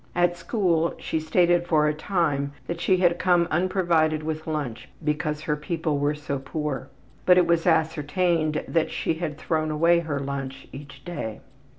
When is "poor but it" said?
6.39-7.45